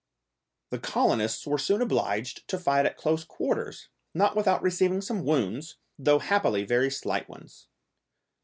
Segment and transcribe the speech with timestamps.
[0.71, 5.77] The colonists were soon obliged to fight at close quarters, not without receiving some wounds,
[5.99, 7.67] though happily very slight ones.